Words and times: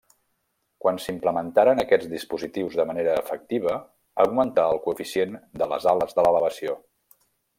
Quan 0.83 0.95
s'implementaren 1.01 1.81
aquests 1.83 2.07
dispositius 2.13 2.79
de 2.79 2.85
manera 2.93 3.19
efectiva, 3.25 3.77
augmentà 4.25 4.67
el 4.77 4.83
coeficient 4.87 5.39
de 5.63 5.69
les 5.75 5.87
ales 5.95 6.19
de 6.21 6.29
l'elevació. 6.29 6.77